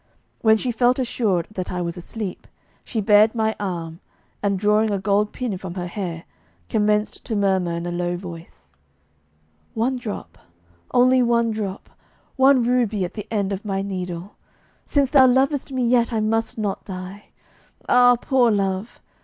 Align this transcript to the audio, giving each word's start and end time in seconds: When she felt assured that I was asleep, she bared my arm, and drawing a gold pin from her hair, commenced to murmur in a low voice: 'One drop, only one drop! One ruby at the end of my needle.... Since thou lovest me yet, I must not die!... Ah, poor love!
When 0.41 0.57
she 0.57 0.71
felt 0.71 0.97
assured 0.97 1.45
that 1.51 1.71
I 1.71 1.79
was 1.79 1.95
asleep, 1.95 2.47
she 2.83 3.01
bared 3.01 3.35
my 3.35 3.55
arm, 3.59 3.99
and 4.41 4.57
drawing 4.57 4.89
a 4.89 4.97
gold 4.97 5.31
pin 5.31 5.55
from 5.59 5.75
her 5.75 5.85
hair, 5.85 6.23
commenced 6.69 7.23
to 7.25 7.35
murmur 7.35 7.73
in 7.73 7.85
a 7.85 7.91
low 7.91 8.17
voice: 8.17 8.73
'One 9.75 9.97
drop, 9.97 10.39
only 10.91 11.21
one 11.21 11.51
drop! 11.51 11.87
One 12.35 12.63
ruby 12.63 13.05
at 13.05 13.13
the 13.13 13.27
end 13.29 13.53
of 13.53 13.63
my 13.63 13.83
needle.... 13.83 14.33
Since 14.87 15.11
thou 15.11 15.27
lovest 15.27 15.71
me 15.71 15.87
yet, 15.87 16.11
I 16.11 16.19
must 16.19 16.57
not 16.57 16.83
die!... 16.83 17.25
Ah, 17.87 18.15
poor 18.19 18.49
love! 18.49 18.99